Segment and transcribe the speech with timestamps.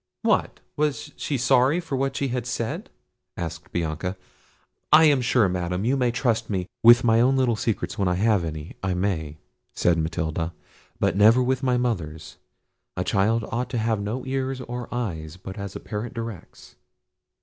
[0.23, 0.61] "What!
[0.75, 2.89] was she sorry for what she had said?"
[3.37, 4.17] asked Bianca;
[4.91, 8.15] "I am sure, Madam, you may trust me—" "With my own little secrets when I
[8.15, 9.37] have any, I may,"
[9.75, 10.55] said Matilda;
[10.99, 12.37] "but never with my mother's:
[12.97, 16.77] a child ought to have no ears or eyes but as a parent directs."